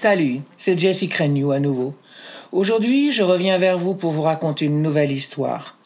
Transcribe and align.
Salut, 0.00 0.42
c'est 0.58 0.78
Jessie 0.78 1.08
Crennew 1.08 1.50
à 1.50 1.58
nouveau. 1.58 1.92
Aujourd'hui, 2.52 3.10
je 3.10 3.24
reviens 3.24 3.58
vers 3.58 3.76
vous 3.76 3.96
pour 3.96 4.12
vous 4.12 4.22
raconter 4.22 4.66
une 4.66 4.80
nouvelle 4.80 5.10
histoire. 5.10 5.76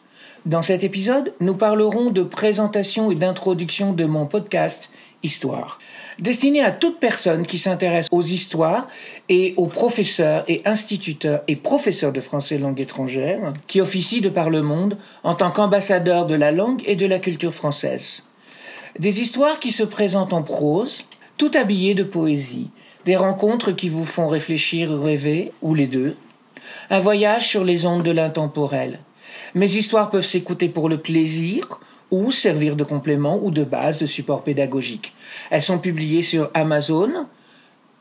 Dans 0.45 0.61
cet 0.61 0.83
épisode, 0.83 1.33
nous 1.39 1.55
parlerons 1.55 2.11
de 2.11 2.21
présentation 2.21 3.09
et 3.09 3.15
d'introduction 3.15 3.91
de 3.91 4.05
mon 4.05 4.27
podcast 4.27 4.91
Histoire, 5.23 5.79
destiné 6.19 6.63
à 6.63 6.69
toute 6.69 6.99
personne 6.99 7.47
qui 7.47 7.57
s'intéresse 7.57 8.07
aux 8.11 8.21
histoires 8.21 8.85
et 9.29 9.55
aux 9.57 9.65
professeurs 9.65 10.43
et 10.47 10.61
instituteurs 10.63 11.41
et 11.47 11.55
professeurs 11.55 12.11
de 12.11 12.21
français 12.21 12.59
langue 12.59 12.81
étrangère 12.81 13.51
qui 13.65 13.81
officient 13.81 14.21
de 14.21 14.29
par 14.29 14.51
le 14.51 14.61
monde 14.61 14.95
en 15.23 15.33
tant 15.33 15.49
qu'ambassadeurs 15.49 16.27
de 16.27 16.35
la 16.35 16.51
langue 16.51 16.83
et 16.85 16.95
de 16.95 17.07
la 17.07 17.17
culture 17.17 17.55
française. 17.55 18.21
Des 18.99 19.21
histoires 19.21 19.59
qui 19.59 19.71
se 19.71 19.81
présentent 19.81 20.33
en 20.33 20.43
prose, 20.43 20.99
tout 21.37 21.51
habillées 21.55 21.95
de 21.95 22.03
poésie, 22.03 22.69
des 23.05 23.15
rencontres 23.15 23.71
qui 23.71 23.89
vous 23.89 24.05
font 24.05 24.27
réfléchir 24.27 24.89
rêver, 24.91 25.51
ou 25.61 25.75
les 25.75 25.87
deux, 25.87 26.15
un 26.89 26.99
voyage 26.99 27.47
sur 27.47 27.63
les 27.63 27.85
ondes 27.85 28.03
de 28.03 28.11
l'intemporel. 28.11 28.99
Mes 29.55 29.75
histoires 29.75 30.09
peuvent 30.09 30.25
s'écouter 30.25 30.69
pour 30.69 30.89
le 30.89 30.97
plaisir 30.97 31.79
ou 32.11 32.31
servir 32.31 32.75
de 32.75 32.83
complément 32.83 33.39
ou 33.41 33.51
de 33.51 33.63
base 33.63 33.97
de 33.97 34.05
support 34.05 34.43
pédagogique. 34.43 35.13
Elles 35.49 35.61
sont 35.61 35.79
publiées 35.79 36.21
sur 36.21 36.49
Amazon, 36.53 37.27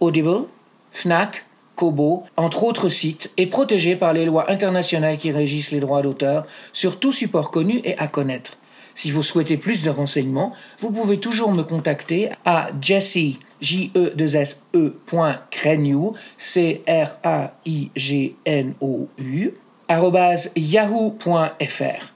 Audible, 0.01 0.45
Fnac, 0.93 1.47
Kobo, 1.75 2.25
entre 2.37 2.65
autres 2.65 2.91
sites, 2.91 3.31
et 3.37 3.47
protégées 3.47 3.97
par 3.97 4.13
les 4.13 4.27
lois 4.27 4.51
internationales 4.51 5.17
qui 5.17 5.33
régissent 5.33 5.73
les 5.73 5.81
droits 5.81 6.03
d'auteur 6.03 6.45
sur 6.73 6.99
tout 6.99 7.13
support 7.13 7.51
connu 7.51 7.81
et 7.85 7.97
à 7.99 8.07
connaître. 8.07 8.59
Si 8.95 9.11
vous 9.11 9.23
souhaitez 9.23 9.57
plus 9.57 9.83
de 9.83 9.91
renseignements, 9.91 10.53
vous 10.81 10.91
pouvez 10.91 11.19
toujours 11.19 11.53
me 11.53 11.63
contacter 11.63 12.31
à 12.45 12.69
Jesse, 12.81 13.39
j 13.61 13.91
e 13.95 14.13
s 14.19 14.57
e 14.75 14.93
c 16.39 16.83
r 16.87 17.19
a 17.23 17.55
i 17.65 17.91
g 17.97 18.37
n 18.45 18.75
o 18.81 19.09
u 19.19 19.53
yahoo.fr. 20.57 22.13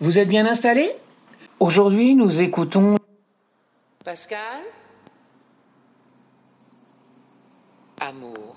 Vous 0.00 0.18
êtes 0.18 0.28
bien 0.28 0.46
installé? 0.46 0.92
Aujourd'hui, 1.58 2.14
nous 2.14 2.40
écoutons 2.40 2.96
Pascal? 4.04 4.38
Amour. 8.00 8.56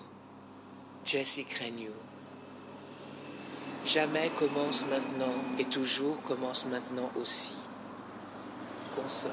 Jesse 1.03 1.41
Crennew. 1.49 2.02
Jamais 3.85 4.29
commence 4.39 4.85
maintenant 4.85 5.33
et 5.59 5.65
toujours 5.65 6.21
commence 6.23 6.65
maintenant 6.65 7.11
aussi. 7.15 7.53
Consonne. 8.95 9.31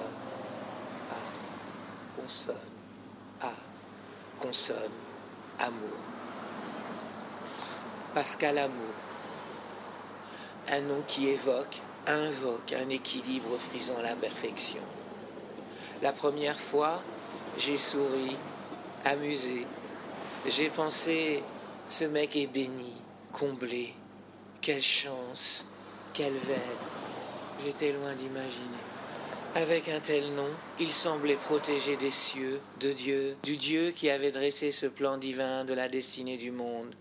A. 1.10 2.20
Consonne. 2.20 2.56
A. 3.42 3.52
Consonne. 4.40 4.76
Amour. 5.60 5.98
Pascal 8.12 8.58
Amour. 8.58 8.94
Un 10.72 10.80
nom 10.82 11.02
qui 11.06 11.28
évoque, 11.28 11.80
invoque 12.08 12.72
un 12.72 12.88
équilibre 12.88 13.56
frisant 13.56 14.00
la 14.02 14.16
perfection. 14.16 14.82
La 16.02 16.12
première 16.12 16.58
fois, 16.58 17.00
j'ai 17.56 17.76
souri, 17.76 18.36
amusé. 19.04 19.66
J'ai 20.46 20.70
pensé, 20.70 21.44
ce 21.86 22.04
mec 22.04 22.34
est 22.34 22.46
béni, 22.46 22.94
comblé. 23.32 23.94
Quelle 24.62 24.82
chance, 24.82 25.64
quelle 26.12 26.34
veine. 26.34 26.60
J'étais 27.64 27.92
loin 27.92 28.14
d'imaginer. 28.14 28.76
Avec 29.54 29.88
un 29.88 30.00
tel 30.00 30.34
nom, 30.34 30.50
il 30.78 30.92
semblait 30.92 31.36
protégé 31.36 31.96
des 31.96 32.10
cieux, 32.10 32.60
de 32.78 32.92
Dieu, 32.92 33.36
du 33.42 33.56
Dieu 33.56 33.90
qui 33.92 34.10
avait 34.10 34.30
dressé 34.30 34.70
ce 34.70 34.84
plan 34.84 35.16
divin 35.16 35.64
de 35.64 35.72
la 35.72 35.88
destinée 35.88 36.36
du 36.36 36.50
monde, 36.50 36.94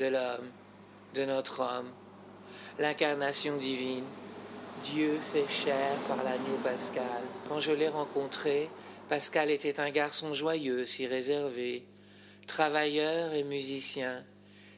de 0.00 0.06
l'homme, 0.06 0.50
de 1.14 1.24
notre 1.24 1.60
homme, 1.60 1.88
l'incarnation 2.80 3.54
divine. 3.54 4.04
Dieu 4.82 5.20
fait 5.32 5.48
chair 5.48 5.94
par 6.08 6.16
l'agneau 6.24 6.58
Pascal. 6.64 7.22
Quand 7.48 7.60
je 7.60 7.72
l'ai 7.72 7.88
rencontré, 7.88 8.68
Pascal 9.08 9.50
était 9.52 9.78
un 9.78 9.90
garçon 9.90 10.32
joyeux, 10.32 10.84
si 10.84 11.06
réservé, 11.06 11.84
travailleur 12.48 13.34
et 13.34 13.44
musicien, 13.44 14.24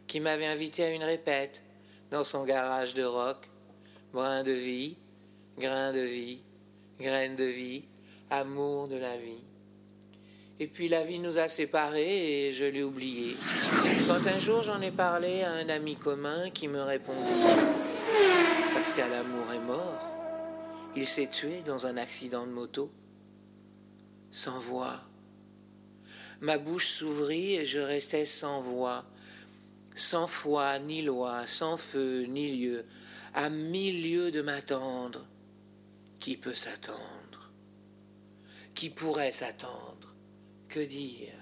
qui 0.07 0.21
m'avait 0.21 0.47
invité 0.47 0.85
à 0.85 0.91
une 0.91 1.05
répète 1.05 1.63
dans 2.11 2.25
son 2.25 2.45
garage 2.45 2.95
de 2.95 3.05
rock, 3.05 3.49
brin 4.13 4.43
de 4.43 4.53
vie, 4.53 4.97
grain 5.59 5.93
de 5.93 6.01
vie, 6.01 6.41
graine 7.01 7.37
de 7.37 7.45
vie, 7.45 7.85
amour 8.31 8.89
de 8.89 8.97
la 8.97 9.17
vie. 9.17 9.45
Et 10.59 10.67
puis 10.67 10.89
la 10.89 11.03
vie 11.03 11.19
nous 11.19 11.39
a 11.39 11.49
séparés 11.49 12.49
et 12.49 12.53
je 12.53 12.65
l'ai 12.65 12.83
oublié. 12.83 13.35
Quand 14.07 14.27
un 14.27 14.39
jour 14.39 14.63
j'en 14.63 14.81
ai 14.81 14.91
parlé 14.91 15.43
à 15.43 15.53
un 15.53 15.69
ami 15.69 15.97
commun 15.97 16.51
qui 16.51 16.69
me 16.69 16.83
répondit 16.83 17.19
Parce 18.75 18.93
qu'à 18.93 19.09
l'amour 19.09 19.53
est 19.55 19.67
mort, 19.67 20.11
il 20.97 21.07
s'est 21.07 21.29
tué 21.29 21.63
dans 21.65 21.87
un 21.87 21.97
accident 21.97 22.47
de 22.47 22.53
moto, 22.53 22.91
sans 24.31 24.59
voix. 24.59 25.01
Ma 26.41 26.59
bouche 26.59 26.89
s'ouvrit 26.89 27.55
et 27.55 27.65
je 27.65 27.79
restais 27.79 28.25
sans 28.25 28.61
voix, 28.61 29.05
sans 30.01 30.27
foi 30.27 30.79
ni 30.79 31.03
loi, 31.03 31.47
sans 31.47 31.77
feu 31.77 32.23
ni 32.23 32.57
lieu, 32.57 32.87
à 33.35 33.51
mille 33.51 34.11
lieues 34.11 34.31
de 34.31 34.41
m'attendre. 34.41 35.27
Qui 36.19 36.37
peut 36.37 36.55
s'attendre 36.55 37.53
Qui 38.75 38.89
pourrait 38.89 39.31
s'attendre 39.33 40.15
Que 40.69 40.81
dire? 40.81 41.35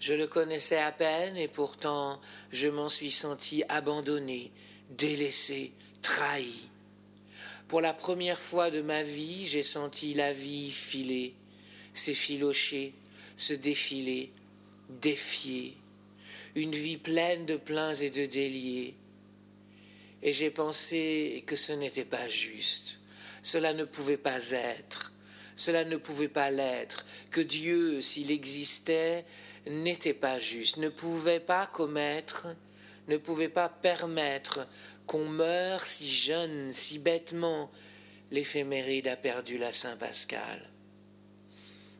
Je 0.00 0.12
le 0.12 0.26
connaissais 0.26 0.78
à 0.78 0.92
peine 0.92 1.36
et 1.36 1.48
pourtant 1.48 2.20
je 2.50 2.68
m'en 2.68 2.88
suis 2.88 3.12
senti 3.12 3.62
abandonné, 3.68 4.52
délaissé, 4.90 5.72
trahi. 6.02 6.68
Pour 7.68 7.80
la 7.80 7.94
première 7.94 8.38
fois 8.38 8.70
de 8.70 8.80
ma 8.80 9.02
vie, 9.04 9.46
j'ai 9.46 9.62
senti 9.62 10.14
la 10.14 10.32
vie 10.32 10.70
filer, 10.70 11.34
s'effilocher, 11.94 12.94
se 13.36 13.54
défiler, 13.54 14.32
défier 14.88 15.76
une 16.54 16.74
vie 16.74 16.96
pleine 16.96 17.46
de 17.46 17.56
pleins 17.56 17.94
et 17.94 18.10
de 18.10 18.26
déliés. 18.26 18.96
Et 20.22 20.32
j'ai 20.32 20.50
pensé 20.50 21.44
que 21.46 21.56
ce 21.56 21.72
n'était 21.72 22.04
pas 22.04 22.28
juste, 22.28 22.98
cela 23.42 23.72
ne 23.72 23.84
pouvait 23.84 24.16
pas 24.16 24.50
être, 24.50 25.12
cela 25.56 25.84
ne 25.84 25.96
pouvait 25.96 26.28
pas 26.28 26.50
l'être, 26.50 27.04
que 27.30 27.40
Dieu, 27.40 28.00
s'il 28.00 28.30
existait, 28.30 29.24
n'était 29.68 30.14
pas 30.14 30.38
juste, 30.38 30.76
ne 30.78 30.88
pouvait 30.88 31.40
pas 31.40 31.66
commettre, 31.66 32.48
ne 33.08 33.16
pouvait 33.16 33.48
pas 33.48 33.68
permettre 33.68 34.66
qu'on 35.06 35.24
meure 35.24 35.86
si 35.86 36.10
jeune, 36.10 36.72
si 36.72 36.98
bêtement. 36.98 37.70
L'éphéméride 38.30 39.08
a 39.08 39.16
perdu 39.16 39.56
la 39.56 39.72
Saint-Pascal. 39.72 40.60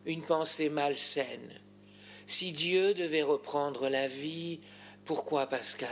Une 0.05 0.23
pensée 0.23 0.69
malsaine, 0.69 1.53
si 2.29 2.53
Dieu 2.53 2.93
devait 2.93 3.23
reprendre 3.23 3.89
la 3.89 4.07
vie, 4.07 4.61
pourquoi 5.07 5.47
Pascal? 5.47 5.89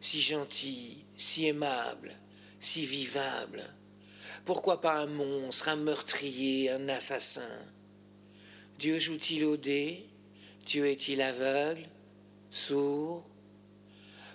Si 0.00 0.20
gentil, 0.20 1.04
si 1.16 1.46
aimable, 1.46 2.12
si 2.58 2.86
vivable. 2.86 3.62
Pourquoi 4.46 4.80
pas 4.80 4.94
un 4.94 5.06
monstre, 5.06 5.68
un 5.68 5.76
meurtrier, 5.76 6.70
un 6.70 6.88
assassin? 6.88 7.42
Dieu 8.78 8.98
joue-t-il 8.98 9.44
au 9.44 9.58
dé? 9.58 10.06
Dieu 10.64 10.86
est-il 10.86 11.20
aveugle 11.20 11.86
Sourd? 12.50 13.22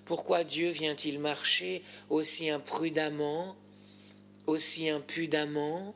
Pourquoi 0.06 0.44
Dieu 0.44 0.70
vient-il 0.70 1.20
marcher 1.20 1.84
aussi 2.10 2.50
imprudemment, 2.50 3.56
aussi 4.46 4.90
impudemment 4.90 5.96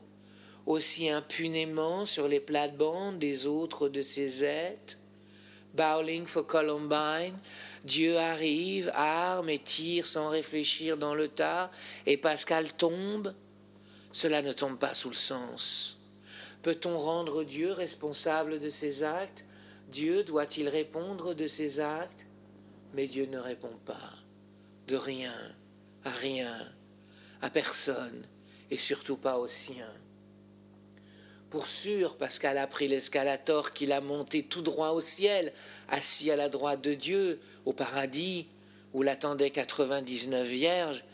aussi 0.66 1.08
impunément 1.08 2.04
sur 2.04 2.28
les 2.28 2.40
plates-bandes 2.40 3.18
des 3.18 3.46
autres 3.46 3.88
de 3.88 4.02
ses 4.02 4.44
êtres. 4.44 4.98
Bowling 5.74 6.26
for 6.26 6.46
Columbine, 6.46 7.36
Dieu 7.84 8.16
arrive, 8.16 8.90
arme 8.94 9.48
et 9.48 9.58
tire 9.58 10.06
sans 10.06 10.28
réfléchir 10.28 10.96
dans 10.96 11.14
le 11.14 11.28
tas, 11.28 11.70
et 12.06 12.16
Pascal 12.16 12.72
tombe. 12.72 13.34
Cela 14.12 14.42
ne 14.42 14.52
tombe 14.52 14.78
pas 14.78 14.94
sous 14.94 15.10
le 15.10 15.14
sens. 15.14 15.98
Peut-on 16.62 16.96
rendre 16.96 17.44
Dieu 17.44 17.70
responsable 17.70 18.58
de 18.58 18.70
ses 18.70 19.02
actes? 19.02 19.44
Dieu 19.92 20.24
doit-il 20.24 20.68
répondre 20.68 21.34
de 21.34 21.46
ses 21.46 21.78
actes? 21.78 22.26
Mais 22.94 23.06
Dieu 23.06 23.26
ne 23.26 23.38
répond 23.38 23.76
pas. 23.84 24.14
De 24.88 24.96
rien, 24.96 25.34
à 26.04 26.10
rien, 26.10 26.56
à 27.42 27.50
personne, 27.50 28.26
et 28.70 28.76
surtout 28.76 29.16
pas 29.16 29.38
aux 29.38 29.48
siens. 29.48 29.92
Pour 31.50 31.68
sûr, 31.68 32.16
Pascal 32.16 32.58
a 32.58 32.66
pris 32.66 32.88
l'escalator 32.88 33.70
qu'il 33.70 33.92
a 33.92 34.00
monté 34.00 34.42
tout 34.42 34.62
droit 34.62 34.90
au 34.90 35.00
ciel, 35.00 35.52
assis 35.88 36.30
à 36.30 36.36
la 36.36 36.48
droite 36.48 36.82
de 36.82 36.94
Dieu, 36.94 37.40
au 37.64 37.72
paradis, 37.72 38.46
où 38.92 39.02
l'attendaient 39.02 39.50
99 39.50 40.46
vierges, 40.46 41.04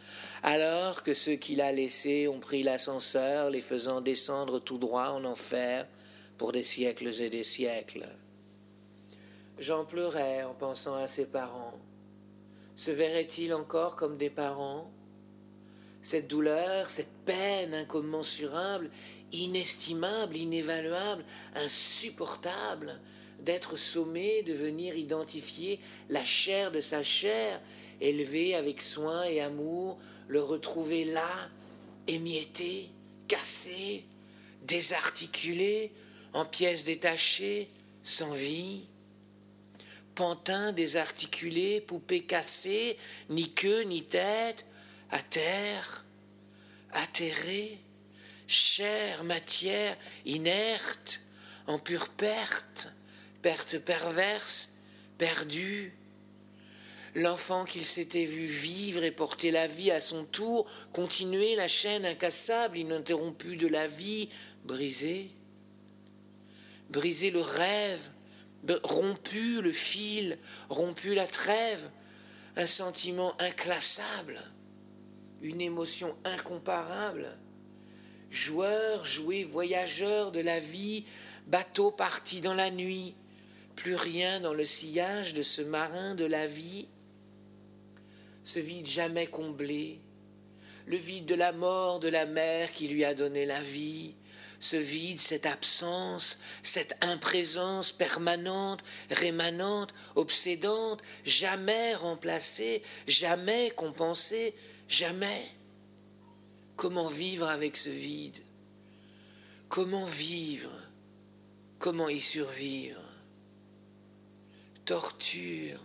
alors 0.42 1.02
que 1.02 1.14
ceux 1.14 1.34
qu'il 1.34 1.60
a 1.60 1.70
laissés 1.70 2.28
ont 2.28 2.40
pris 2.40 2.62
l'ascenseur, 2.62 3.50
les 3.50 3.60
faisant 3.60 4.00
descendre 4.00 4.58
tout 4.58 4.78
droit 4.78 5.08
en 5.08 5.24
enfer 5.24 5.86
pour 6.38 6.52
des 6.52 6.62
siècles 6.62 7.22
et 7.22 7.30
des 7.30 7.44
siècles. 7.44 8.06
J'en 9.58 9.84
pleurais 9.84 10.42
en 10.44 10.54
pensant 10.54 10.94
à 10.94 11.06
ses 11.06 11.26
parents. 11.26 11.78
Se 12.76 12.90
verrait-il 12.90 13.52
encore 13.54 13.96
comme 13.96 14.16
des 14.16 14.30
parents? 14.30 14.90
Cette 16.02 16.26
douleur, 16.26 16.90
cette 16.90 17.12
peine 17.24 17.74
incommensurable, 17.74 18.90
inestimable, 19.32 20.36
inévaluable, 20.36 21.24
insupportable, 21.54 23.00
d'être 23.40 23.76
sommé 23.76 24.42
de 24.44 24.52
venir 24.52 24.94
identifier 24.96 25.80
la 26.08 26.24
chair 26.24 26.70
de 26.70 26.80
sa 26.80 27.02
chair, 27.02 27.60
élever 28.00 28.54
avec 28.54 28.80
soin 28.80 29.24
et 29.24 29.40
amour, 29.40 29.98
le 30.28 30.42
retrouver 30.42 31.04
là, 31.04 31.50
émietté, 32.06 32.88
cassé, 33.28 34.04
désarticulé, 34.62 35.92
en 36.32 36.44
pièces 36.44 36.84
détachées, 36.84 37.68
sans 38.02 38.32
vie. 38.32 38.82
Pantin 40.14 40.72
désarticulé, 40.72 41.80
poupée 41.80 42.22
cassée, 42.22 42.96
ni 43.28 43.50
queue 43.50 43.82
ni 43.82 44.04
tête, 44.04 44.66
à 45.10 45.20
terre, 45.20 46.04
atterré, 46.92 47.78
chair, 48.46 49.24
matière, 49.24 49.96
inerte, 50.24 51.20
en 51.66 51.78
pure 51.78 52.08
perte, 52.10 52.88
perte 53.40 53.78
perverse, 53.78 54.68
perdue. 55.18 55.92
L'enfant 57.14 57.66
qu'il 57.66 57.84
s'était 57.84 58.24
vu 58.24 58.44
vivre 58.44 59.04
et 59.04 59.10
porter 59.10 59.50
la 59.50 59.66
vie 59.66 59.90
à 59.90 60.00
son 60.00 60.24
tour, 60.24 60.66
continuer 60.92 61.54
la 61.56 61.68
chaîne 61.68 62.06
incassable, 62.06 62.78
ininterrompue 62.78 63.56
de 63.56 63.66
la 63.66 63.86
vie, 63.86 64.30
brisée. 64.64 65.30
Briser 66.88 67.30
le 67.30 67.42
rêve, 67.42 68.10
rompu 68.82 69.60
le 69.60 69.72
fil, 69.72 70.38
rompu 70.68 71.14
la 71.14 71.26
trêve, 71.26 71.90
un 72.56 72.66
sentiment 72.66 73.34
inclassable, 73.40 74.40
une 75.42 75.60
émotion 75.60 76.16
incomparable. 76.24 77.36
Joueur, 78.32 79.04
joué, 79.04 79.44
voyageur 79.44 80.32
de 80.32 80.40
la 80.40 80.58
vie, 80.58 81.04
bateau 81.48 81.90
parti 81.90 82.40
dans 82.40 82.54
la 82.54 82.70
nuit, 82.70 83.14
plus 83.76 83.94
rien 83.94 84.40
dans 84.40 84.54
le 84.54 84.64
sillage 84.64 85.34
de 85.34 85.42
ce 85.42 85.60
marin 85.60 86.14
de 86.14 86.24
la 86.24 86.46
vie, 86.46 86.88
ce 88.42 88.58
vide 88.58 88.86
jamais 88.86 89.26
comblé, 89.26 90.00
le 90.86 90.96
vide 90.96 91.26
de 91.26 91.34
la 91.34 91.52
mort 91.52 92.00
de 92.00 92.08
la 92.08 92.24
mère 92.24 92.72
qui 92.72 92.88
lui 92.88 93.04
a 93.04 93.12
donné 93.12 93.44
la 93.44 93.60
vie, 93.60 94.14
ce 94.60 94.76
vide, 94.76 95.20
cette 95.20 95.44
absence, 95.44 96.38
cette 96.62 96.96
imprésence 97.02 97.92
permanente, 97.92 98.82
rémanente, 99.10 99.92
obsédante, 100.14 101.02
jamais 101.26 101.94
remplacée, 101.96 102.82
jamais 103.06 103.72
compensée, 103.76 104.54
jamais. 104.88 105.52
Comment 106.76 107.08
vivre 107.08 107.48
avec 107.48 107.76
ce 107.76 107.90
vide? 107.90 108.38
Comment 109.68 110.04
vivre? 110.04 110.70
Comment 111.78 112.08
y 112.08 112.20
survivre? 112.20 113.00
Torture, 114.84 115.78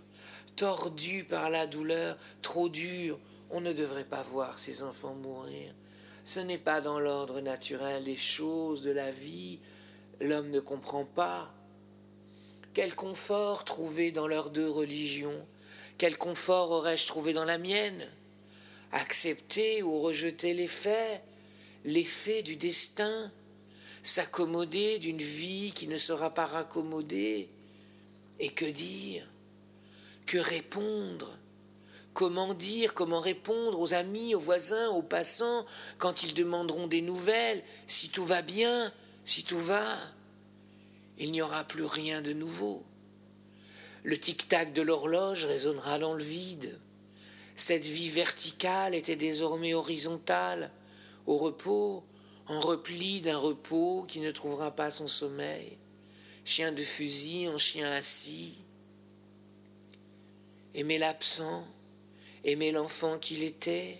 tordu 0.55 1.23
par 1.23 1.49
la 1.49 1.67
douleur, 1.67 2.17
trop 2.41 2.67
dur, 2.69 3.19
on 3.49 3.61
ne 3.61 3.73
devrait 3.73 4.05
pas 4.05 4.23
voir 4.23 4.57
ces 4.57 4.83
enfants 4.83 5.15
mourir. 5.15 5.73
Ce 6.25 6.39
n'est 6.39 6.57
pas 6.57 6.81
dans 6.81 6.99
l'ordre 6.99 7.39
naturel 7.41 8.03
des 8.03 8.15
choses 8.15 8.81
de 8.81 8.91
la 8.91 9.11
vie, 9.11 9.59
l'homme 10.19 10.49
ne 10.49 10.59
comprend 10.59 11.05
pas. 11.05 11.53
Quel 12.73 12.93
confort 12.95 13.63
trouver 13.63 14.11
dans 14.11 14.27
leurs 14.27 14.49
deux 14.49 14.69
religions? 14.69 15.47
Quel 15.97 16.17
confort 16.17 16.71
aurais-je 16.71 17.07
trouvé 17.07 17.33
dans 17.33 17.45
la 17.45 17.57
mienne? 17.57 18.05
Accepter 18.91 19.83
ou 19.83 20.01
rejeter 20.01 20.53
les 20.53 20.67
faits, 20.67 21.21
les 21.83 22.03
faits 22.03 22.45
du 22.45 22.55
destin, 22.55 23.31
s'accommoder 24.03 24.99
d'une 24.99 25.21
vie 25.21 25.73
qui 25.75 25.87
ne 25.87 25.97
sera 25.97 26.33
pas 26.33 26.45
raccommodée 26.45 27.49
Et 28.39 28.49
que 28.49 28.65
dire? 28.65 29.27
Que 30.25 30.37
répondre? 30.37 31.37
Comment 32.13 32.53
dire, 32.53 32.93
comment 32.93 33.19
répondre 33.19 33.79
aux 33.79 33.93
amis, 33.93 34.33
aux 34.33 34.39
voisins, 34.39 34.89
aux 34.89 35.03
passants, 35.03 35.65
quand 35.99 36.23
ils 36.23 36.33
demanderont 36.33 36.87
des 36.87 37.01
nouvelles, 37.01 37.63
si 37.85 38.09
tout 38.09 38.25
va 38.25 38.41
bien, 38.41 38.91
si 39.23 39.43
tout 39.43 39.59
va 39.59 39.85
Il 41.19 41.31
n'y 41.31 41.41
aura 41.41 41.63
plus 41.63 41.85
rien 41.85 42.21
de 42.21 42.33
nouveau. 42.33 42.83
Le 44.03 44.17
tic-tac 44.17 44.73
de 44.73 44.81
l'horloge 44.81 45.45
résonnera 45.45 45.99
dans 45.99 46.13
le 46.13 46.23
vide. 46.23 46.79
Cette 47.57 47.85
vie 47.85 48.09
verticale 48.09 48.93
était 48.93 49.15
désormais 49.15 49.73
horizontale, 49.73 50.71
au 51.25 51.37
repos, 51.37 52.03
en 52.45 52.59
repli 52.59 53.19
d'un 53.19 53.37
repos 53.37 54.05
qui 54.07 54.19
ne 54.19 54.31
trouvera 54.31 54.71
pas 54.71 54.91
son 54.91 55.07
sommeil, 55.07 55.75
chien 56.45 56.71
de 56.71 56.83
fusil 56.83 57.49
en 57.49 57.57
chien 57.57 57.91
assis. 57.91 58.53
Aimer 60.75 60.99
l'absent, 60.99 61.65
aimer 62.43 62.71
l'enfant 62.71 63.17
qu'il 63.17 63.43
était, 63.43 63.97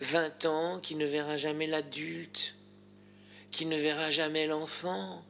vingt 0.00 0.44
ans 0.44 0.78
qui 0.80 0.96
ne 0.96 1.06
verra 1.06 1.38
jamais 1.38 1.66
l'adulte, 1.66 2.54
qui 3.50 3.64
ne 3.64 3.76
verra 3.76 4.10
jamais 4.10 4.46
l'enfant. 4.46 5.24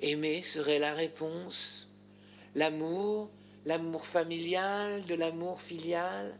Aimer 0.00 0.42
serait 0.42 0.80
la 0.80 0.92
réponse, 0.92 1.86
l'amour, 2.56 3.30
l'amour 3.66 4.06
familial, 4.06 5.04
de 5.06 5.14
l'amour 5.14 5.60
filial. 5.60 6.38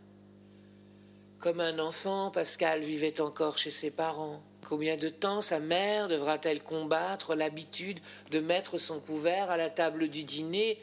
Comme 1.41 1.61
un 1.61 1.79
enfant, 1.81 2.31
Pascal 2.31 2.81
vivait 2.81 3.21
encore 3.21 3.59
chez 3.59 3.71
ses 3.71 3.91
parents. 3.91 4.41
Combien 4.67 4.97
de 4.97 5.09
temps 5.09 5.43
sa 5.43 5.61
mère 5.61 6.09
devra-t-elle 6.09 6.63
combattre 6.63 7.35
l'habitude 7.35 8.01
de 8.31 8.41
mettre 8.41 8.79
son 8.79 9.01
couvert 9.01 9.51
à 9.51 9.57
la 9.57 9.71
table 9.71 10.09
du 10.09 10.25
dîner 10.25 10.79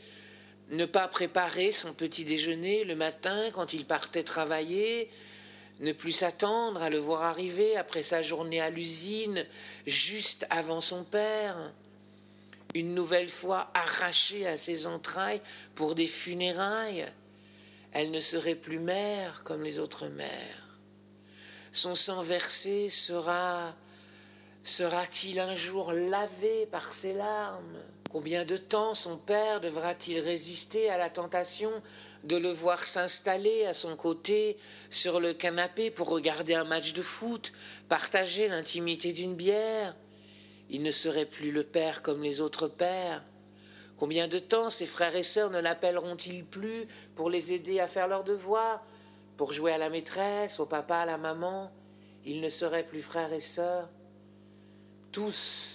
ne 0.71 0.85
pas 0.85 1.07
préparer 1.07 1.71
son 1.71 1.93
petit 1.93 2.23
déjeuner 2.23 2.83
le 2.83 2.95
matin 2.95 3.49
quand 3.51 3.73
il 3.73 3.85
partait 3.85 4.23
travailler, 4.23 5.09
ne 5.79 5.91
plus 5.91 6.11
s'attendre 6.11 6.81
à 6.81 6.89
le 6.89 6.97
voir 6.97 7.23
arriver 7.23 7.75
après 7.77 8.03
sa 8.03 8.21
journée 8.21 8.61
à 8.61 8.69
l'usine, 8.69 9.45
juste 9.85 10.45
avant 10.49 10.81
son 10.81 11.03
père, 11.03 11.73
une 12.73 12.95
nouvelle 12.95 13.29
fois 13.29 13.71
arrachée 13.73 14.47
à 14.47 14.57
ses 14.57 14.87
entrailles 14.87 15.41
pour 15.75 15.95
des 15.95 16.07
funérailles, 16.07 17.05
elle 17.91 18.11
ne 18.11 18.19
serait 18.19 18.55
plus 18.55 18.79
mère 18.79 19.43
comme 19.43 19.63
les 19.63 19.79
autres 19.79 20.07
mères. 20.07 20.79
Son 21.71 21.95
sang 21.95 22.21
versé 22.21 22.89
sera 22.89 23.75
sera-t-il 24.63 25.39
un 25.39 25.55
jour 25.55 25.91
lavé 25.91 26.67
par 26.67 26.93
ses 26.93 27.13
larmes? 27.13 27.79
Combien 28.09 28.45
de 28.45 28.57
temps 28.57 28.93
son 28.93 29.17
père 29.17 29.59
devra-t-il 29.59 30.19
résister 30.19 30.89
à 30.89 30.97
la 30.97 31.09
tentation 31.09 31.71
de 32.23 32.37
le 32.37 32.49
voir 32.51 32.87
s'installer 32.87 33.65
à 33.65 33.73
son 33.73 33.95
côté 33.95 34.55
sur 34.91 35.19
le 35.19 35.33
canapé 35.33 35.89
pour 35.89 36.09
regarder 36.09 36.53
un 36.53 36.63
match 36.63 36.93
de 36.93 37.01
foot, 37.01 37.51
partager 37.89 38.47
l'intimité 38.47 39.13
d'une 39.13 39.35
bière? 39.35 39.95
Il 40.73 40.83
ne 40.83 40.91
serait 40.91 41.25
plus 41.25 41.51
le 41.51 41.63
père 41.63 42.01
comme 42.01 42.21
les 42.21 42.41
autres 42.41 42.67
pères. 42.67 43.23
Combien 43.95 44.27
de 44.27 44.39
temps 44.39 44.69
ses 44.69 44.85
frères 44.85 45.15
et 45.15 45.23
sœurs 45.23 45.51
ne 45.51 45.61
l'appelleront-ils 45.61 46.43
plus 46.43 46.87
pour 47.15 47.29
les 47.29 47.53
aider 47.53 47.79
à 47.79 47.87
faire 47.87 48.09
leurs 48.09 48.25
devoirs, 48.25 48.83
pour 49.37 49.53
jouer 49.53 49.71
à 49.71 49.77
la 49.77 49.89
maîtresse, 49.89 50.59
au 50.59 50.65
papa, 50.65 50.97
à 50.97 51.05
la 51.05 51.17
maman? 51.17 51.71
Ils 52.25 52.41
ne 52.41 52.49
seraient 52.49 52.85
plus 52.85 53.01
frères 53.01 53.31
et 53.31 53.39
sœurs. 53.39 53.87
Tous 55.11 55.73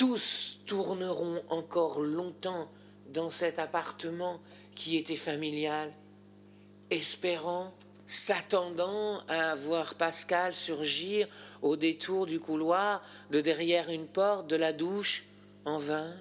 tous 0.00 0.60
tourneront 0.64 1.42
encore 1.50 2.00
longtemps 2.00 2.70
dans 3.10 3.28
cet 3.28 3.58
appartement 3.58 4.40
qui 4.74 4.96
était 4.96 5.14
familial, 5.14 5.92
espérant, 6.88 7.74
s'attendant 8.06 9.20
à 9.28 9.54
voir 9.56 9.96
Pascal 9.96 10.54
surgir 10.54 11.28
au 11.62 11.76
détour 11.76 12.26
du 12.26 12.40
couloir, 12.40 13.02
de 13.30 13.40
derrière 13.40 13.90
une 13.90 14.06
porte 14.06 14.48
de 14.48 14.56
la 14.56 14.72
douche, 14.72 15.24
en 15.64 15.78
vain. 15.78 16.14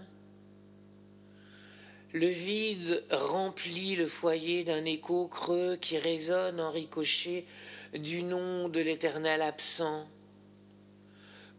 Le 2.12 2.28
vide 2.28 3.04
remplit 3.12 3.96
le 3.96 4.08
foyer 4.08 4.64
d'un 4.64 4.84
écho 4.86 5.28
creux 5.28 5.76
qui 5.76 5.98
résonne 5.98 6.60
en 6.60 6.72
ricochet 6.72 7.46
du 7.94 8.24
nom 8.24 8.68
de 8.68 8.80
l'éternel 8.80 9.42
absent. 9.42 10.08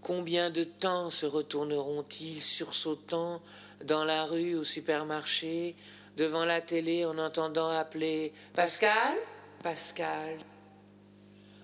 Combien 0.03 0.51
de 0.51 0.65
temps 0.65 1.11
se 1.11 1.27
retourneront-ils 1.27 2.43
sursautant 2.43 3.41
dans 3.85 4.05
la 4.05 4.25
rue, 4.25 4.57
au 4.57 4.65
supermarché, 4.65 5.77
devant 6.17 6.45
la 6.45 6.61
télé, 6.61 7.05
en 7.05 7.17
entendant 7.19 7.69
appeler 7.69 8.33
Pascal? 8.55 9.17
Pascal 9.63 10.39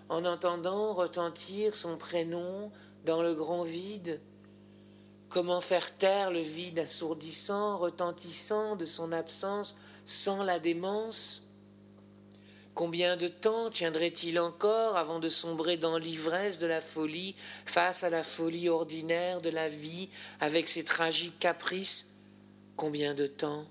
En 0.09 0.25
entendant 0.25 0.95
retentir 0.95 1.75
son 1.75 1.97
prénom 1.97 2.71
dans 3.05 3.23
le 3.23 3.35
grand 3.35 3.65
vide. 3.65 4.21
Comment 5.29 5.61
faire 5.61 5.97
taire 5.97 6.31
le 6.31 6.41
vide 6.41 6.79
assourdissant, 6.79 7.79
retentissant 7.79 8.77
de 8.77 8.85
son 8.85 9.13
absence 9.13 9.75
sans 10.05 10.45
la 10.45 10.59
démence? 10.59 11.43
Combien 12.75 13.17
de 13.17 13.27
temps 13.27 13.71
tiendrait-il 13.71 14.39
encore 14.39 14.97
avant 14.97 15.19
de 15.19 15.31
sombrer 15.31 15.79
dans 15.79 15.97
l'ivresse 15.97 16.59
de 16.59 16.67
la 16.67 16.83
folie 16.83 17.35
face 17.65 18.05
à 18.05 18.11
la 18.11 18.23
folie 18.23 18.69
ordinaire 18.69 19.41
de 19.41 19.49
la 19.49 19.69
vie 19.69 20.11
avec 20.41 20.69
ses 20.69 20.85
tragiques 20.85 21.39
caprices? 21.39 22.07
Combien 22.77 23.15
de 23.15 23.27
temps? 23.27 23.65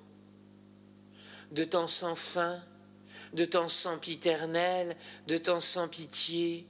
De 1.51 1.63
temps 1.63 1.87
sans 1.87 2.15
fin, 2.15 2.59
de 3.35 3.45
temps 3.45 3.67
sans 3.67 3.97
piternel, 3.97 4.95
de 5.27 5.37
temps 5.37 5.59
sans 5.59 5.87
pitié, 5.87 6.65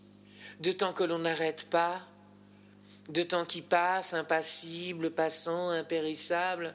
de 0.60 0.72
temps 0.72 0.94
que 0.94 1.04
l'on 1.04 1.20
n'arrête 1.20 1.66
pas, 1.70 2.02
de 3.10 3.22
temps 3.22 3.46
qui 3.46 3.62
passe, 3.62 4.14
impassible, 4.14 5.12
passant, 5.12 5.70
impérissable. 5.70 6.74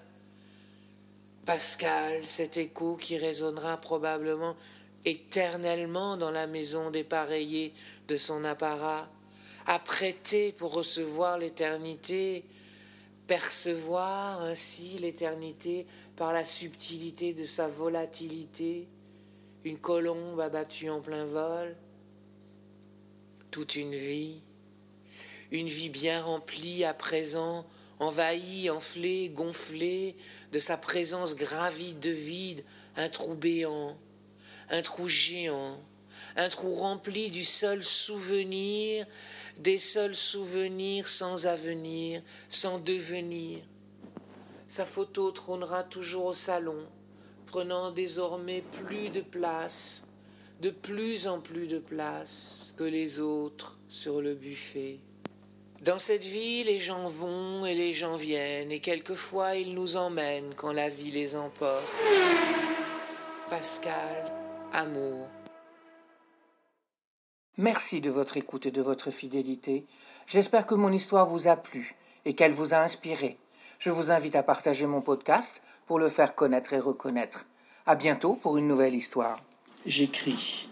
Pascal, 1.45 2.23
cet 2.25 2.57
écho 2.57 2.97
qui 2.97 3.19
résonnera 3.19 3.79
probablement 3.79 4.55
éternellement 5.05 6.17
dans 6.17 6.31
la 6.31 6.47
maison 6.47 6.91
dépareillée 6.91 7.73
de 8.07 8.17
son 8.17 8.45
apparat, 8.45 9.09
apprêté 9.67 10.53
pour 10.53 10.73
recevoir 10.73 11.39
l'éternité, 11.39 12.45
percevoir 13.27 14.41
ainsi 14.43 14.99
l'éternité 14.99 15.87
par 16.15 16.33
la 16.33 16.45
subtilité 16.45 17.35
de 17.35 17.45
sa 17.45 17.67
volatilité, 17.67 18.87
une 19.65 19.79
colombe 19.79 20.41
abattue 20.41 20.91
en 20.91 21.01
plein 21.01 21.25
vol, 21.25 21.77
toute 23.51 23.77
une 23.77 23.95
vie, 23.95 24.41
une 25.51 25.67
vie 25.67 25.89
bien 25.89 26.23
remplie 26.23 26.85
à 26.85 26.95
présent, 26.95 27.67
envahie, 27.99 28.71
enflée, 28.71 29.29
gonflée 29.29 30.17
de 30.53 30.59
sa 30.59 30.77
présence 30.77 31.35
gravide 31.35 32.01
de 32.01 32.11
vide, 32.11 32.65
un 32.97 33.09
trou 33.09 33.35
béant, 33.35 33.97
un 34.71 34.83
trou 34.83 35.09
géant, 35.09 35.79
un 36.37 36.49
trou 36.49 36.73
rempli 36.75 37.31
du 37.31 37.45
seul 37.45 37.85
souvenir, 37.85 39.07
des 39.59 39.79
seuls 39.79 40.15
souvenirs 40.15 41.09
sans 41.09 41.47
avenir, 41.47 42.23
sans 42.49 42.79
devenir. 42.79 43.59
Sa 44.69 44.87
photo 44.87 45.31
trônera 45.33 45.83
toujours 45.83 46.27
au 46.27 46.35
salon, 46.35 46.87
prenant 47.51 47.91
désormais 47.91 48.63
plus 48.63 49.09
de 49.09 49.23
place, 49.23 50.05
de 50.61 50.71
plus 50.71 51.27
en 51.27 51.41
plus 51.41 51.67
de 51.67 51.81
place 51.81 52.73
que 52.77 52.85
les 52.85 53.19
autres 53.19 53.77
sur 53.89 54.23
le 54.23 54.37
buffet. 54.37 55.01
Dans 55.83 55.99
cette 55.99 56.23
vie, 56.23 56.63
les 56.63 56.79
gens 56.79 57.09
vont 57.09 57.67
et 57.67 57.75
les 57.75 57.93
gens 57.93 58.15
viennent, 58.15 58.71
et 58.71 58.79
quelquefois 58.79 59.57
ils 59.57 59.75
nous 59.75 59.97
emmènent 59.97 60.55
quand 60.55 60.73
la 60.73 60.89
vie 60.89 61.11
les 61.11 61.35
emporte. 61.35 61.91
Pascal, 63.49 64.33
amour. 64.73 65.27
Merci 67.57 68.01
de 68.01 68.11
votre 68.11 68.37
écoute 68.37 68.67
et 68.67 68.71
de 68.71 68.81
votre 68.81 69.11
fidélité. 69.11 69.87
J'espère 70.29 70.67
que 70.67 70.77
mon 70.77 70.93
histoire 70.93 71.27
vous 71.27 71.49
a 71.49 71.57
plu 71.57 71.97
et 72.25 72.35
qu'elle 72.35 72.53
vous 72.53 72.73
a 72.73 72.79
inspiré. 72.79 73.39
Je 73.81 73.91
vous 73.91 74.13
invite 74.13 74.37
à 74.37 74.45
partager 74.45 74.87
mon 74.87 75.01
podcast 75.01 75.63
pour 75.91 75.99
le 75.99 76.09
faire 76.09 76.37
connaître 76.37 76.73
et 76.73 76.79
reconnaître. 76.79 77.47
À 77.85 77.97
bientôt 77.97 78.35
pour 78.35 78.57
une 78.57 78.69
nouvelle 78.69 78.95
histoire. 78.95 79.43
J'écris. 79.87 80.69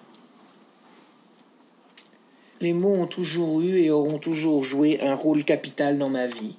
Les 2.61 2.73
mots 2.73 2.95
ont 2.95 3.09
toujours 3.09 3.61
eu 3.61 3.81
et 3.81 3.91
auront 3.91 4.19
toujours 4.19 4.63
joué 4.63 5.01
un 5.01 5.17
rôle 5.17 5.43
capital 5.43 5.99
dans 5.99 6.09
ma 6.09 6.29
vie. 6.29 6.55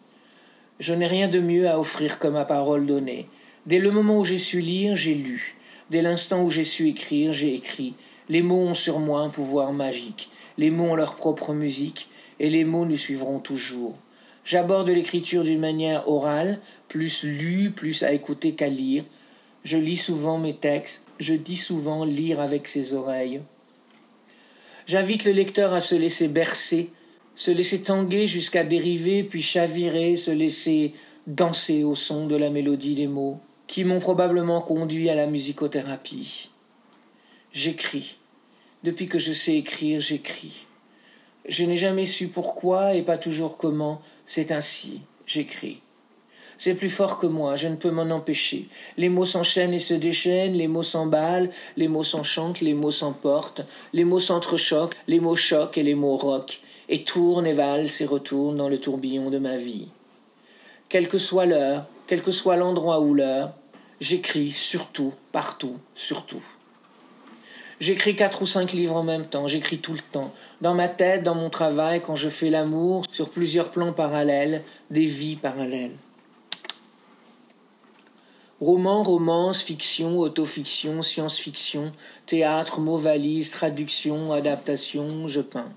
Je 0.81 0.93
n'ai 0.93 1.07
rien 1.07 1.29
de 1.29 1.39
mieux 1.39 1.69
à 1.69 1.79
offrir 1.79 2.19
que 2.19 2.27
ma 2.27 2.43
parole 2.43 2.85
donnée. 2.85 3.29
Dès 3.65 3.79
le 3.79 3.91
moment 3.91 4.19
où 4.19 4.25
j'ai 4.25 4.37
su 4.37 4.59
lire, 4.59 4.97
j'ai 4.97 5.13
lu. 5.13 5.55
Dès 5.89 6.01
l'instant 6.01 6.43
où 6.43 6.49
j'ai 6.49 6.65
su 6.65 6.89
écrire, 6.89 7.31
j'ai 7.31 7.53
écrit. 7.53 7.93
Les 8.27 8.41
mots 8.41 8.67
ont 8.67 8.73
sur 8.73 8.99
moi 8.99 9.21
un 9.21 9.29
pouvoir 9.29 9.71
magique. 9.71 10.29
Les 10.57 10.69
mots 10.69 10.89
ont 10.89 10.95
leur 10.95 11.15
propre 11.15 11.53
musique, 11.53 12.09
et 12.41 12.49
les 12.49 12.65
mots 12.65 12.85
nous 12.85 12.97
suivront 12.97 13.39
toujours. 13.39 13.95
J'aborde 14.49 14.89
l'écriture 14.89 15.43
d'une 15.43 15.59
manière 15.59 16.09
orale, 16.09 16.59
plus 16.87 17.23
lue, 17.23 17.69
plus 17.69 18.01
à 18.01 18.13
écouter 18.13 18.55
qu'à 18.55 18.67
lire. 18.67 19.03
Je 19.63 19.77
lis 19.77 19.95
souvent 19.95 20.39
mes 20.39 20.55
textes, 20.55 21.03
je 21.19 21.35
dis 21.35 21.55
souvent 21.55 22.03
lire 22.03 22.39
avec 22.39 22.67
ses 22.67 22.95
oreilles. 22.95 23.41
J'invite 24.87 25.23
le 25.23 25.33
lecteur 25.33 25.71
à 25.71 25.81
se 25.81 25.93
laisser 25.93 26.27
bercer, 26.27 26.89
se 27.35 27.51
laisser 27.51 27.81
tanguer 27.81 28.25
jusqu'à 28.25 28.63
dériver, 28.63 29.21
puis 29.23 29.43
chavirer, 29.43 30.17
se 30.17 30.31
laisser 30.31 30.93
danser 31.27 31.83
au 31.83 31.93
son 31.93 32.25
de 32.25 32.35
la 32.35 32.49
mélodie 32.49 32.95
des 32.95 33.07
mots 33.07 33.39
qui 33.67 33.83
m'ont 33.83 33.99
probablement 33.99 34.61
conduit 34.61 35.11
à 35.11 35.15
la 35.15 35.27
musicothérapie. 35.27 36.49
J'écris. 37.53 38.15
Depuis 38.83 39.07
que 39.07 39.19
je 39.19 39.31
sais 39.31 39.57
écrire, 39.57 40.01
j'écris. 40.01 40.65
Je 41.47 41.63
n'ai 41.63 41.77
jamais 41.77 42.05
su 42.05 42.27
pourquoi 42.27 42.95
et 42.95 43.01
pas 43.01 43.17
toujours 43.17 43.57
comment, 43.57 44.01
c'est 44.29 44.51
ainsi, 44.51 45.01
j'écris. 45.25 45.79
C'est 46.59 46.75
plus 46.75 46.91
fort 46.91 47.17
que 47.17 47.25
moi, 47.25 47.55
je 47.55 47.67
ne 47.67 47.75
peux 47.75 47.89
m'en 47.89 48.11
empêcher. 48.11 48.69
Les 48.95 49.09
mots 49.09 49.25
s'enchaînent 49.25 49.73
et 49.73 49.79
se 49.79 49.95
déchaînent, 49.95 50.53
les 50.53 50.67
mots 50.67 50.83
s'emballent, 50.83 51.49
les 51.77 51.87
mots 51.87 52.03
s'enchantent, 52.03 52.61
les 52.61 52.75
mots 52.75 52.91
s'emportent, 52.91 53.63
les 53.91 54.03
mots 54.03 54.19
s'entrechoquent, 54.19 54.95
les 55.07 55.19
mots 55.19 55.35
choquent 55.35 55.79
et 55.79 55.83
les 55.83 55.95
mots 55.95 56.15
roquent, 56.15 56.61
et 56.89 57.03
tournent 57.03 57.47
et 57.47 57.53
valsent 57.53 58.01
et 58.01 58.05
retournent 58.05 58.57
dans 58.57 58.69
le 58.69 58.77
tourbillon 58.77 59.31
de 59.31 59.39
ma 59.39 59.57
vie. 59.57 59.87
Quelle 60.89 61.09
que 61.09 61.17
soit 61.17 61.47
l'heure, 61.47 61.85
quel 62.05 62.21
que 62.21 62.31
soit 62.31 62.55
l'endroit 62.55 62.99
ou 62.99 63.15
l'heure, 63.15 63.53
J'écris 63.99 64.51
surtout, 64.51 65.13
partout, 65.31 65.77
surtout. 65.95 66.43
J'écris 67.79 68.15
quatre 68.15 68.41
ou 68.41 68.45
cinq 68.45 68.73
livres 68.73 68.97
en 68.97 69.03
même 69.03 69.25
temps, 69.25 69.47
j'écris 69.47 69.77
tout 69.77 69.93
le 69.93 70.01
temps. 70.11 70.33
Dans 70.59 70.73
ma 70.73 70.89
tête, 70.89 71.23
dans 71.23 71.35
mon 71.35 71.49
travail, 71.49 72.01
quand 72.05 72.17
je 72.17 72.27
fais 72.27 72.49
l'amour, 72.49 73.05
sur 73.11 73.29
plusieurs 73.29 73.71
plans 73.71 73.93
parallèles, 73.93 74.63
des 74.89 75.05
vies 75.05 75.37
parallèles. 75.37 75.95
Romans, 78.59 79.03
romance, 79.03 79.61
fiction, 79.61 80.19
autofiction, 80.19 81.01
science-fiction, 81.01 81.93
théâtre, 82.25 82.81
mots 82.81 82.97
valises, 82.97 83.51
traduction, 83.51 84.33
adaptation, 84.33 85.29
je 85.29 85.39
peins. 85.39 85.71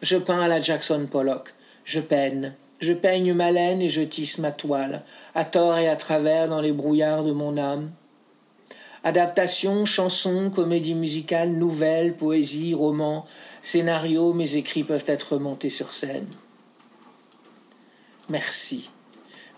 Je 0.00 0.18
peins 0.18 0.40
à 0.40 0.46
la 0.46 0.60
Jackson 0.60 1.08
Pollock. 1.10 1.52
Je 1.84 1.98
peine, 1.98 2.54
je 2.78 2.92
peigne 2.92 3.34
ma 3.34 3.50
laine 3.50 3.82
et 3.82 3.88
je 3.88 4.02
tisse 4.02 4.38
ma 4.38 4.52
toile, 4.52 5.02
à 5.34 5.44
tort 5.44 5.78
et 5.78 5.88
à 5.88 5.96
travers 5.96 6.48
dans 6.48 6.60
les 6.60 6.70
brouillards 6.70 7.24
de 7.24 7.32
mon 7.32 7.58
âme. 7.58 7.90
Adaptation, 9.04 9.84
chanson, 9.84 10.50
comédie 10.50 10.94
musicale, 10.94 11.50
nouvelle, 11.50 12.14
poésie, 12.14 12.72
roman, 12.72 13.26
scénario, 13.60 14.32
mes 14.32 14.54
écrits 14.56 14.84
peuvent 14.84 15.04
être 15.08 15.38
montés 15.38 15.70
sur 15.70 15.92
scène. 15.92 16.26
Merci. 18.28 18.90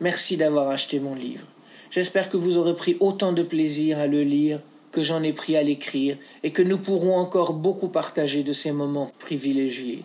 Merci 0.01 0.39
d'avoir 0.39 0.71
acheté 0.71 0.99
mon 0.99 1.15
livre. 1.15 1.47
J'espère 1.91 2.31
que 2.31 2.39
vous 2.39 2.57
aurez 2.57 2.75
pris 2.75 2.97
autant 3.01 3.33
de 3.33 3.43
plaisir 3.43 3.99
à 3.99 4.07
le 4.07 4.23
lire 4.23 4.61
que 4.91 5.03
j'en 5.03 5.23
ai 5.23 5.33
pris 5.33 5.57
à 5.57 5.63
l'écrire 5.63 6.17
et 6.43 6.51
que 6.51 6.63
nous 6.63 6.79
pourrons 6.79 7.17
encore 7.17 7.53
beaucoup 7.53 7.89
partager 7.89 8.45
de 8.45 8.53
ces 8.53 8.73
moments 8.73 9.13
privilégiés. 9.19 10.05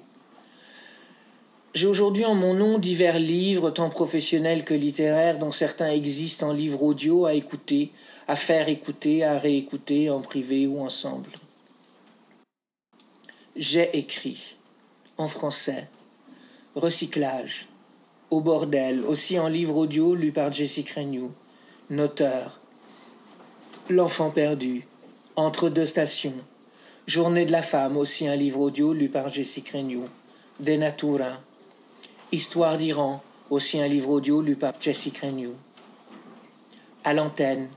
J'ai 1.75 1.88
aujourd'hui 1.88 2.25
en 2.25 2.36
mon 2.36 2.55
nom 2.55 2.79
divers 2.79 3.19
livres, 3.19 3.69
tant 3.69 3.89
professionnels 3.89 4.65
que 4.65 4.74
littéraires, 4.74 5.38
dont 5.38 5.51
certains 5.51 5.91
existent 5.91 6.50
en 6.50 6.53
livre 6.53 6.81
audio 6.84 7.25
à 7.25 7.34
écouter, 7.34 7.91
à 8.29 8.36
faire 8.36 8.69
écouter, 8.69 9.24
à 9.24 9.39
réécouter 9.39 10.12
en 10.12 10.21
privé 10.21 10.67
ou 10.67 10.81
ensemble. 10.81 11.31
J'ai 13.55 13.98
écrit, 13.98 14.55
en 15.17 15.27
français, 15.27 15.89
Recyclage, 16.75 17.67
Au 18.29 18.41
bordel, 18.41 19.03
aussi 19.03 19.39
en 19.39 19.48
livre 19.48 19.75
audio 19.75 20.13
lu 20.13 20.31
par 20.31 20.53
Jessie 20.53 20.86
Renew, 20.95 21.31
Noteur, 21.89 22.59
L'enfant 23.89 24.29
perdu, 24.29 24.86
Entre 25.36 25.69
deux 25.69 25.88
stations, 25.88 26.36
Journée 27.07 27.48
de 27.48 27.51
la 27.51 27.63
femme, 27.63 27.98
aussi 27.98 28.27
un 28.27 28.36
livre 28.36 28.59
audio 28.59 28.93
lu 28.93 29.09
par 29.09 29.29
Jessie 29.29 29.63
Renew, 29.74 30.05
Denatura, 30.59 31.31
Histoire 32.31 32.77
d'Iran, 32.77 33.24
aussi 33.50 33.81
un 33.81 33.88
livre 33.88 34.12
audio 34.12 34.39
lu 34.43 34.55
par 34.55 34.74
Jessica 34.79 35.31
New. 35.31 35.55
À 37.03 37.15
l'antenne, 37.15 37.67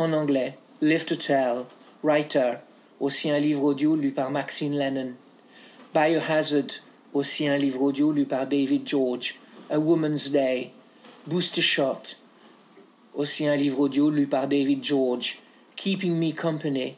en 0.00 0.14
anglais, 0.14 0.54
Live 0.80 1.04
to 1.04 1.14
Tell, 1.14 1.66
Writer, 2.02 2.54
aussi 3.00 3.30
un 3.30 3.38
livre 3.38 3.64
audio 3.64 3.94
lu 3.94 4.12
par 4.12 4.30
Maxine 4.30 4.74
Lennon. 4.74 5.12
Biohazard, 5.92 6.80
aussi 7.12 7.46
un 7.46 7.58
livre 7.58 7.82
audio 7.82 8.10
lu 8.10 8.24
par 8.24 8.46
David 8.46 8.88
George. 8.88 9.34
A 9.68 9.78
Woman's 9.78 10.30
Day, 10.30 10.70
Booster 11.26 11.60
Shot, 11.60 12.16
aussi 13.14 13.46
un 13.46 13.56
livre 13.56 13.80
audio 13.80 14.08
lu 14.08 14.26
par 14.26 14.48
David 14.48 14.82
George. 14.82 15.38
Keeping 15.76 16.18
Me 16.18 16.32
Company, 16.32 16.96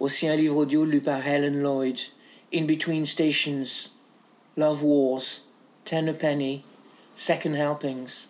aussi 0.00 0.26
un 0.26 0.34
livre 0.34 0.56
audio 0.56 0.84
lu 0.84 1.00
par 1.00 1.24
Helen 1.24 1.62
Lloyd. 1.62 2.00
In 2.52 2.66
Between 2.66 3.06
Stations, 3.06 3.90
Love 4.56 4.82
Wars, 4.82 5.42
Ten 5.84 6.08
a 6.08 6.12
Penny, 6.12 6.64
Second 7.14 7.54
Helpings, 7.54 8.26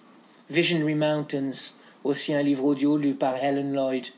Visionary 0.50 0.94
Mountains, 0.94 1.74
aussi 2.04 2.34
un 2.34 2.42
livre 2.42 2.64
audio 2.64 2.96
lu 2.96 3.14
par 3.14 3.36
Helen 3.36 3.72
Lloyd. 3.72 4.10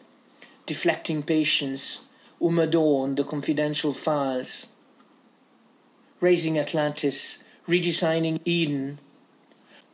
Deflecting 0.66 1.22
Patience, 1.22 2.02
Uma 2.40 2.66
Dawn, 2.66 3.14
The 3.14 3.24
Confidential 3.24 3.92
Files. 3.92 4.68
Raising 6.20 6.58
Atlantis, 6.58 7.44
Redesigning 7.68 8.40
Eden, 8.44 8.98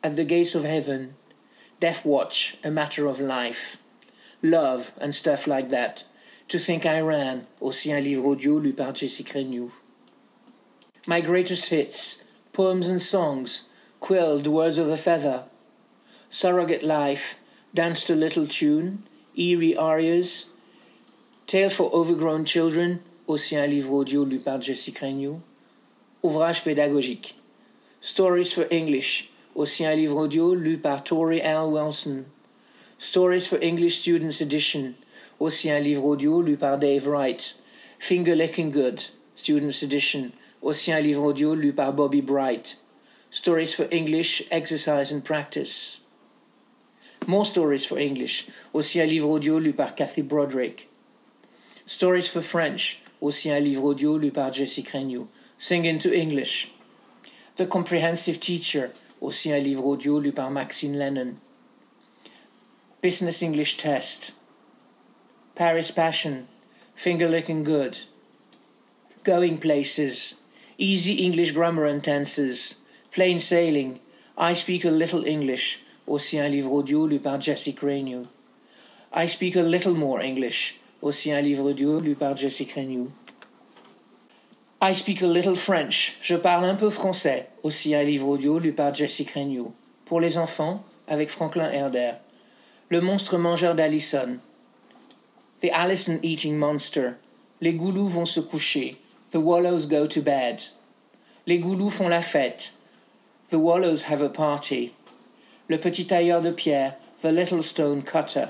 At 0.03 0.17
the 0.17 0.25
Gates 0.25 0.55
of 0.55 0.65
Heaven, 0.65 1.15
Death 1.79 2.05
Watch, 2.05 2.57
A 2.65 2.71
Matter 2.71 3.07
of 3.07 3.21
Life, 3.21 3.77
Love 4.43 4.93
and 5.01 5.15
stuff 5.15 5.47
like 5.47 5.69
that. 5.69 6.05
To 6.49 6.59
Think 6.59 6.87
I 6.87 7.01
Ran, 7.01 7.47
aussi 7.61 7.93
un 7.93 8.01
livre 8.01 8.27
audio 8.27 8.59
lu 8.59 8.73
par 8.73 8.93
Jesse 8.93 9.25
Crenew. 9.25 9.71
My 11.07 11.21
Greatest 11.21 11.67
Hits, 11.67 12.23
Poems 12.53 12.87
and 12.87 13.01
Songs, 13.01 13.65
Quill, 14.01 14.39
The 14.39 14.51
Words 14.51 14.79
of 14.79 14.89
a 14.89 14.97
Feather, 14.97 15.45
Surrogate 16.31 16.83
Life, 16.83 17.37
Dance 17.75 18.05
to 18.05 18.15
Little 18.15 18.47
Tune, 18.47 19.03
Eerie 19.35 19.75
Arias, 19.75 20.45
Tale 21.47 21.71
for 21.71 21.89
Overgrown 21.95 22.45
Children, 22.45 23.01
aussi 23.27 23.57
un 23.57 23.67
livre 23.67 23.95
audio 23.95 24.25
lu 24.25 24.41
par 24.41 24.61
Jesse 24.61 24.93
Crenew. 24.93 25.41
Ouvrage 26.23 26.63
pédagogique. 26.65 27.35
Stories 28.03 28.53
for 28.53 28.67
English, 28.71 29.31
aussi 29.55 29.87
un 29.87 29.95
livre 29.95 30.19
audio 30.19 30.55
lu 30.55 30.77
par 30.77 31.03
Tori 31.03 31.41
L. 31.41 31.71
Wilson. 31.71 32.27
Stories 32.99 33.47
for 33.47 33.59
English 33.63 34.01
Students 34.01 34.43
Edition, 34.43 34.93
aussi 35.41 35.71
un 35.71 35.81
livre 35.81 36.05
audio 36.05 36.43
lu 36.43 36.59
par 36.59 36.77
Dave 36.79 37.09
Wright. 37.09 37.55
Finger 37.99 38.35
Licking 38.35 38.71
Good, 38.71 39.01
Students 39.35 39.83
Edition, 39.83 40.33
aussi 40.61 40.93
un 40.93 41.01
livre 41.01 41.25
audio 41.25 41.55
lu 41.55 41.73
par 41.73 41.95
Bobby 41.95 42.21
Bright. 42.21 42.77
Stories 43.31 43.73
for 43.75 43.87
English, 43.91 44.43
Exercise 44.51 45.11
and 45.11 45.23
Practice. 45.23 46.02
More 47.27 47.45
Stories 47.45 47.87
for 47.87 47.99
English, 47.99 48.47
aussi 48.75 49.01
un 49.01 49.07
livre 49.07 49.29
audio 49.29 49.59
lu 49.59 49.73
par 49.73 49.95
Kathy 49.95 50.23
Broderick. 50.23 50.89
Stories 51.87 52.27
for 52.27 52.43
French, 52.43 53.01
aussi 53.21 53.51
un 53.51 53.61
livre 53.61 53.85
audio 53.85 54.17
lu 54.17 54.33
par 54.33 54.53
Jesse 54.53 54.83
Crenew. 54.83 55.29
Sing 55.57 55.85
into 55.85 56.13
English. 56.13 56.73
The 57.57 57.67
Comprehensive 57.67 58.41
Teacher, 58.41 58.91
aussi 59.21 59.53
un 59.53 59.61
livre 59.61 59.85
audio 59.87 60.19
lu 60.19 60.33
par 60.33 60.51
Maxine 60.51 60.99
Lennon. 60.99 61.37
Business 63.01 63.41
English 63.43 63.77
Test. 63.77 64.33
Paris 65.55 65.93
Passion. 65.93 66.49
Finger 66.97 67.29
Looking 67.29 67.63
Good. 67.63 68.01
Going 69.23 69.59
Places. 69.59 70.35
Easy 70.77 71.15
English 71.25 71.53
Grammar 71.53 71.85
and 71.85 72.03
Tenses. 72.03 72.75
Plain 73.13 73.39
Sailing. 73.39 74.01
I 74.37 74.55
Speak 74.55 74.85
a 74.85 74.91
Little 74.91 75.25
English. 75.25 75.79
Aussi 76.13 76.39
un 76.39 76.49
livre 76.49 76.73
audio 76.73 77.07
lu 77.07 77.21
par 77.21 77.41
Jesse 77.41 77.75
Crenew. 77.75 78.27
I 79.15 79.27
Speak 79.27 79.57
a 79.57 79.63
Little 79.63 79.95
More 79.95 80.21
English. 80.21 80.79
Aussi 81.01 81.33
un 81.33 81.41
livre 81.41 81.71
audio 81.71 82.01
lu 82.01 82.15
par 82.15 82.37
Jesse 82.37 82.67
Crenew. 82.67 83.11
I 84.83 84.93
Speak 84.95 85.23
a 85.23 85.27
Little 85.27 85.57
French. 85.57 86.19
Je 86.21 86.37
parle 86.37 86.67
un 86.67 86.75
peu 86.75 86.91
français. 86.91 87.49
Aussi 87.63 87.95
un 87.95 88.03
livre 88.03 88.29
audio 88.29 88.59
lu 88.59 88.75
par 88.75 88.93
Jesse 88.93 89.25
Crenew. 89.25 89.73
Pour 90.05 90.21
les 90.21 90.37
enfants, 90.37 90.85
avec 91.09 91.31
Franklin 91.31 91.71
Herder. 91.71 92.13
Le 92.91 93.01
monstre 93.01 93.39
mangeur 93.39 93.75
d'Allison. 93.75 94.39
The 95.63 95.71
Allison 95.73 96.19
Eating 96.23 96.59
Monster. 96.59 97.13
Les 97.63 97.73
goulous 97.73 98.09
vont 98.09 98.27
se 98.27 98.41
coucher. 98.41 98.99
The 99.31 99.37
wallows 99.37 99.87
go 99.87 100.07
to 100.07 100.21
bed. 100.21 100.61
Les 101.47 101.59
goulous 101.59 101.89
font 101.89 102.09
la 102.09 102.21
fête. 102.21 102.75
The 103.49 103.57
wallows 103.57 104.11
have 104.11 104.21
a 104.21 104.29
party. 104.29 104.93
Le 105.69 105.79
petit 105.79 106.07
tailleur 106.07 106.43
de 106.43 106.51
pierre. 106.51 106.97
The 107.23 107.27
Little 107.27 107.63
Stone 107.63 108.03
Cutter. 108.03 108.47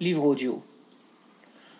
Livre 0.00 0.24
audio. 0.24 0.62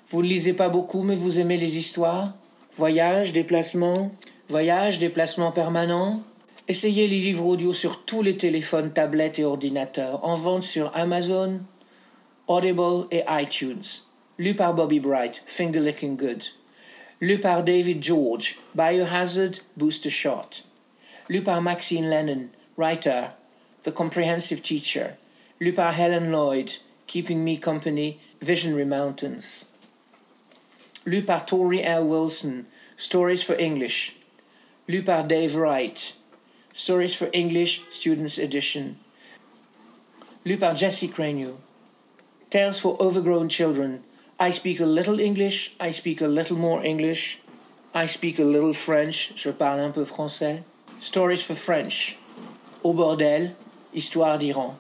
Vous 0.08 0.22
ne 0.22 0.28
lisez 0.28 0.54
pas 0.54 0.70
beaucoup, 0.70 1.02
mais 1.02 1.14
vous 1.14 1.38
aimez 1.38 1.58
les 1.58 1.76
histoires? 1.76 2.32
Voyage, 2.76 3.34
déplacement, 3.34 4.10
voyage, 4.48 4.98
déplacement 4.98 5.52
permanent? 5.52 6.22
Essayez 6.68 7.06
les 7.06 7.18
livres 7.18 7.44
audio 7.44 7.74
sur 7.74 8.04
tous 8.06 8.22
les 8.22 8.36
téléphones, 8.36 8.92
tablettes 8.92 9.38
et 9.38 9.44
ordinateurs, 9.44 10.24
en 10.24 10.36
vente 10.36 10.62
sur 10.62 10.90
Amazon, 10.96 11.60
Audible 12.46 13.06
et 13.10 13.24
iTunes. 13.28 13.84
Lu 14.38 14.54
par 14.54 14.72
Bobby 14.72 15.00
Bright, 15.00 15.42
Finger 15.44 15.80
Licking 15.80 16.16
Good. 16.16 16.42
Lu 17.20 17.38
par 17.40 17.62
David 17.62 18.02
George, 18.02 18.56
Biohazard, 18.74 19.60
Booster 19.76 20.08
Shot. 20.08 20.62
Lu 21.28 21.42
par 21.42 21.60
Maxine 21.60 22.06
Lennon, 22.06 22.46
Writer, 22.78 23.24
The 23.84 23.92
Comprehensive 23.92 24.62
Teacher. 24.62 25.16
Lu 25.60 25.72
par 25.72 25.92
Helen 25.92 26.30
Lloyd, 26.30 26.78
Keeping 27.06 27.44
Me 27.44 27.56
Company, 27.56 28.18
Visionary 28.40 28.84
Mountains. 28.84 29.64
Lu 31.04 31.22
par 31.22 31.46
Tori 31.46 31.82
L. 31.82 32.06
Wilson, 32.06 32.66
Stories 32.96 33.42
for 33.42 33.54
English. 33.58 34.14
Lu 34.88 35.02
par 35.02 35.24
Dave 35.24 35.54
Wright, 35.54 36.12
Stories 36.72 37.14
for 37.14 37.28
English 37.32 37.82
Students 37.90 38.38
Edition. 38.38 38.96
Lu 40.44 40.56
par 40.56 40.74
Jesse 40.74 41.08
Crenew. 41.08 41.58
Tales 42.50 42.78
for 42.78 42.96
Overgrown 43.00 43.48
Children. 43.48 44.02
I 44.40 44.50
speak 44.50 44.80
a 44.80 44.86
little 44.86 45.18
English, 45.18 45.74
I 45.80 45.90
speak 45.90 46.20
a 46.20 46.28
little 46.28 46.56
more 46.56 46.84
English. 46.84 47.40
I 47.94 48.06
speak 48.06 48.38
a 48.38 48.44
little 48.44 48.72
French, 48.72 49.32
je 49.34 49.50
parle 49.50 49.80
un 49.80 49.92
peu 49.92 50.04
français. 50.04 50.62
Stories 51.00 51.42
for 51.42 51.54
French. 51.54 52.16
Au 52.84 52.94
bordel, 52.94 53.54
Histoire 53.94 54.36
d'Iran. 54.36 54.76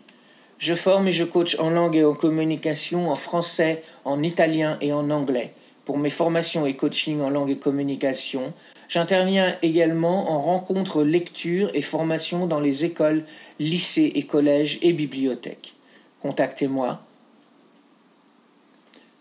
Je 0.59 0.75
forme 0.75 1.09
et 1.09 1.13
je 1.13 1.25
coach 1.25 1.57
en 1.59 1.71
langue 1.71 1.97
et 1.97 2.05
en 2.05 2.15
communication 2.15 3.11
en 3.11 3.17
français, 3.17 3.83
en 4.05 4.23
italien 4.23 4.77
et 4.81 4.93
en 4.93 5.11
anglais. 5.11 5.55
Pour 5.85 5.99
mes 5.99 6.11
formations 6.11 6.67
et 6.67 6.75
coaching 6.75 7.21
en 7.21 7.31
langue 7.31 7.51
et 7.51 7.59
communication, 7.59 8.53
J'interviens 8.93 9.57
également 9.63 10.31
en 10.31 10.43
rencontres, 10.43 11.03
lecture 11.03 11.71
et 11.73 11.81
formation 11.81 12.47
dans 12.47 12.61
les 12.61 12.85
écoles, 12.85 13.25
lycées 13.59 14.13
et 14.17 14.27
collèges 14.27 14.79
et 14.83 14.93
bibliothèques. 14.93 15.77
Contactez-moi 16.21 17.01